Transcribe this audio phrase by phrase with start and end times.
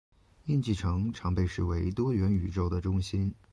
[0.45, 3.35] 印记城常被视为多元宇宙的中心。